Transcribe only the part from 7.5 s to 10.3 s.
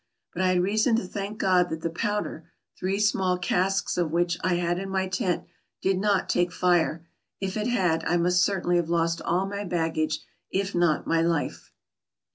it had, I must certainly have lost all my baggage,